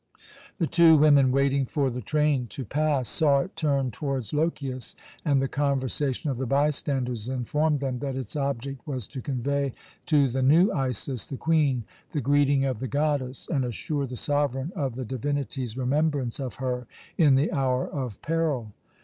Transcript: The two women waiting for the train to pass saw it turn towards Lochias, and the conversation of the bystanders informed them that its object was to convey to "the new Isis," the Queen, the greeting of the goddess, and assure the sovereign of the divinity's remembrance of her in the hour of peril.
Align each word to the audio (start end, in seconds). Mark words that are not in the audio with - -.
The 0.57 0.65
two 0.65 0.97
women 0.97 1.31
waiting 1.31 1.67
for 1.67 1.91
the 1.91 2.01
train 2.01 2.47
to 2.47 2.65
pass 2.65 3.07
saw 3.07 3.41
it 3.41 3.55
turn 3.55 3.91
towards 3.91 4.33
Lochias, 4.33 4.95
and 5.23 5.39
the 5.39 5.47
conversation 5.47 6.31
of 6.31 6.37
the 6.37 6.47
bystanders 6.47 7.29
informed 7.29 7.81
them 7.81 7.99
that 7.99 8.15
its 8.15 8.35
object 8.35 8.87
was 8.87 9.05
to 9.05 9.21
convey 9.21 9.73
to 10.07 10.27
"the 10.27 10.41
new 10.41 10.71
Isis," 10.71 11.27
the 11.27 11.37
Queen, 11.37 11.83
the 12.13 12.19
greeting 12.19 12.65
of 12.65 12.79
the 12.79 12.87
goddess, 12.87 13.47
and 13.47 13.63
assure 13.63 14.07
the 14.07 14.17
sovereign 14.17 14.71
of 14.75 14.95
the 14.95 15.05
divinity's 15.05 15.77
remembrance 15.77 16.39
of 16.39 16.55
her 16.55 16.87
in 17.15 17.35
the 17.35 17.51
hour 17.51 17.87
of 17.87 18.19
peril. 18.23 18.71